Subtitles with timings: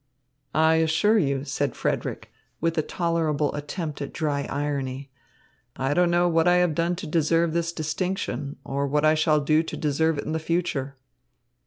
[0.55, 5.11] "I assure you," said Frederick, with a tolerable attempt at dry irony,
[5.75, 9.41] "I don't know what I have done to deserve this distinction, or what I shall
[9.41, 10.95] do to deserve it in the future."